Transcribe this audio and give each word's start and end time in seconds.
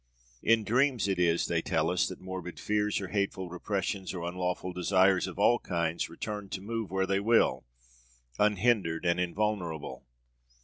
In 0.41 0.63
dreams 0.63 1.07
it 1.07 1.19
is, 1.19 1.45
they 1.45 1.61
tell 1.61 1.91
us, 1.91 2.07
that 2.07 2.19
morbid 2.19 2.59
fears 2.59 2.99
or 2.99 3.09
hateful 3.09 3.49
repressions 3.49 4.15
or 4.15 4.23
unlawful 4.27 4.73
desires 4.73 5.27
of 5.27 5.37
all 5.37 5.59
kinds 5.59 6.09
return 6.09 6.49
to 6.49 6.59
move 6.59 6.89
where 6.89 7.05
they 7.05 7.19
will, 7.19 7.65
unhindered 8.39 9.05
and 9.05 9.19
invulnerable. 9.19 10.07